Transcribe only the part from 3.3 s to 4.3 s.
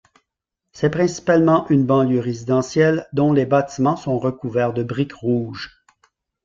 les bâtiments sont